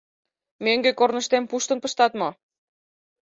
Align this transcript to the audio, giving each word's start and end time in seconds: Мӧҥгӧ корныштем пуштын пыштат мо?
Мӧҥгӧ 0.63 0.91
корныштем 0.99 1.43
пуштын 1.49 1.77
пыштат 1.83 2.11
мо? 2.19 2.29